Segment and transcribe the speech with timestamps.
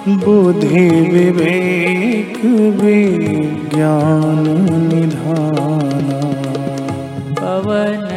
[0.08, 2.44] बुद्धि विवेक
[2.80, 4.44] विज्ञान
[4.94, 6.20] निधाना।
[7.40, 8.15] पवनतनय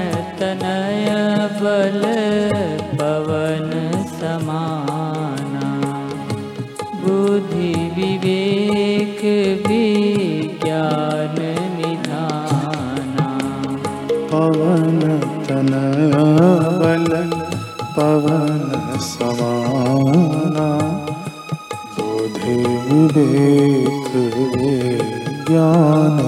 [19.20, 20.68] समाना
[21.96, 22.56] बुद्धि
[22.90, 24.14] विवेक
[24.62, 26.28] विज्ञान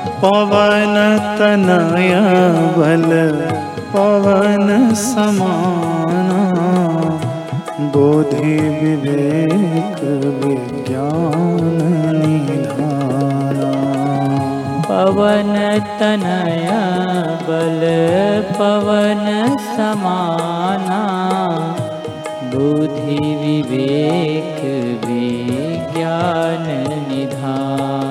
[0.23, 0.95] पवन
[1.37, 2.11] तनय
[2.75, 3.11] बल
[3.93, 4.67] पवन
[5.03, 6.41] समाना
[10.43, 11.63] विज्ञान
[12.17, 13.71] निधाना।
[14.89, 15.53] पवन
[16.01, 16.69] तनय
[17.47, 17.81] बल
[18.59, 19.25] पवन
[19.73, 21.01] समाना
[25.07, 26.65] विज्ञान
[27.09, 28.10] निधाना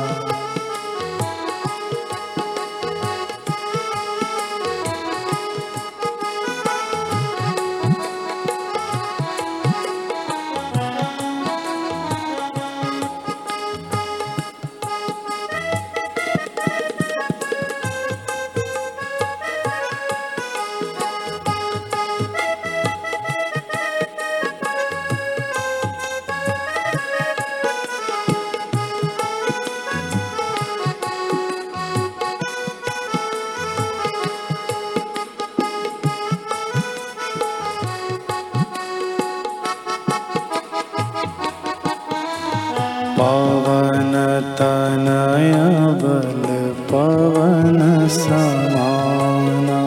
[44.61, 45.53] तनय
[46.01, 46.43] बल
[46.91, 49.79] पवन समाना।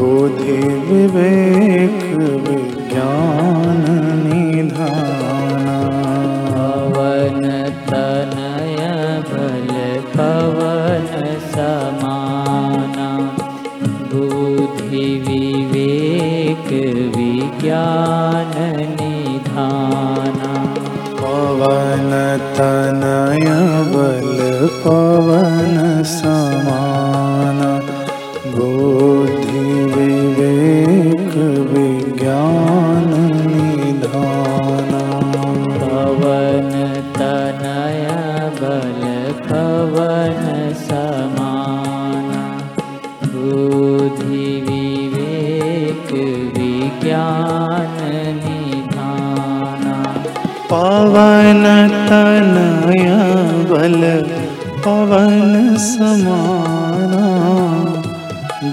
[0.00, 1.49] बुद्धि विवेक
[22.60, 23.46] तनय
[23.92, 24.40] बल
[24.82, 25.49] पवन
[53.70, 54.02] बल
[54.84, 57.26] पवन समाना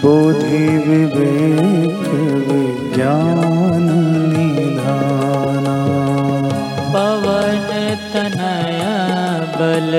[0.03, 2.05] बोधि विवेक
[2.47, 3.85] विज्ञान
[4.31, 5.75] निधाना।
[6.95, 7.69] पवन
[8.13, 8.81] तनय
[9.57, 9.91] बल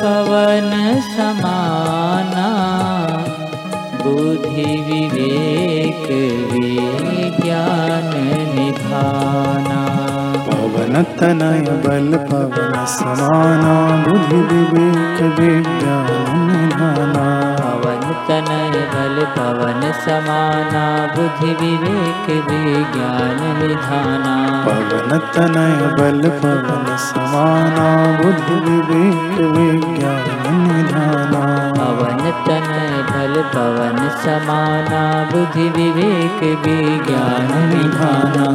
[0.00, 0.70] पवन
[1.16, 2.48] समाना
[4.04, 4.72] बुद्धि
[11.18, 13.74] तनय बल पवन समाना
[14.06, 16.74] बुद्धि विवेक विज्ञान
[17.60, 20.82] पवन तनय बल पवन समाना
[21.16, 24.34] बुद्धि विवेक विज्ञान निधाना
[24.66, 27.86] पवन तनय बल पवन समाना
[28.22, 30.28] बुद्धि विवेक विज्ञान
[30.66, 31.44] निधाना
[31.78, 35.02] पवन तनय बल पवन समाना
[35.32, 38.48] बुद्धि विवेक विज्ञान निधाना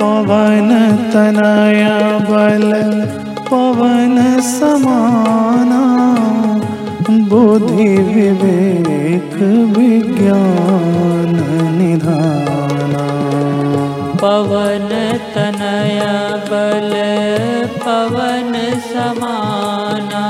[0.00, 0.70] पवन
[1.12, 1.84] तनय
[2.28, 2.70] बल
[3.50, 4.16] पवन
[4.48, 5.80] समाना
[7.30, 9.34] बुद्धि विवेक
[9.76, 11.34] विज्ञान
[11.78, 13.06] निधाना।
[14.22, 14.88] पवन
[15.34, 16.00] तनय
[16.50, 16.92] बल
[17.84, 18.52] पवन
[18.92, 20.24] समाना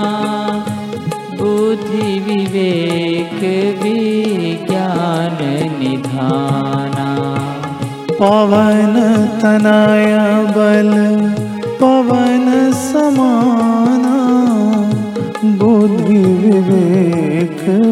[1.40, 3.40] बुद्धि विवेक
[3.82, 5.38] विज्ञान
[5.80, 6.67] निधाना
[8.20, 8.94] पवन
[9.42, 10.14] तनय
[10.54, 10.90] बल
[11.80, 12.46] पवन
[12.78, 14.14] समाना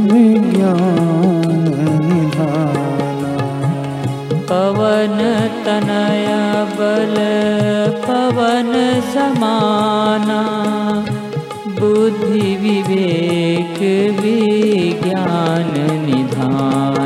[0.09, 1.63] विज्ञान
[2.07, 3.35] निधाना।
[4.51, 5.17] पवन
[5.67, 6.29] तनय
[6.81, 7.17] बल
[8.09, 8.73] पवन
[9.15, 10.43] समाना
[14.21, 15.73] विज्ञान
[16.07, 17.06] निधाना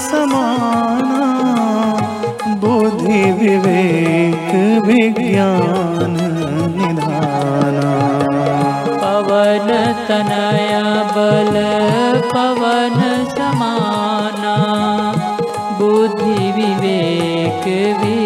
[0.00, 1.26] समाना
[2.62, 4.50] बुद्धि विवेक
[4.86, 6.16] विज्ञान
[9.02, 9.68] पवन
[10.08, 10.74] तनय
[11.16, 11.54] बल
[12.32, 12.98] पवन
[13.30, 14.54] समाना।
[15.80, 17.64] बुद्धि विवेक
[18.00, 18.25] विज्ञान